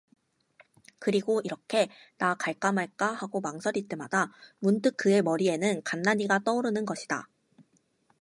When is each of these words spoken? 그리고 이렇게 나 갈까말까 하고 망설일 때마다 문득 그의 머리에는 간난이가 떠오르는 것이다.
그리고 0.97 1.41
이렇게 1.43 1.87
나 2.17 2.33
갈까말까 2.33 3.13
하고 3.13 3.39
망설일 3.39 3.87
때마다 3.87 4.31
문득 4.57 4.97
그의 4.97 5.21
머리에는 5.21 5.83
간난이가 5.83 6.39
떠오르는 6.39 6.87
것이다. 6.87 7.29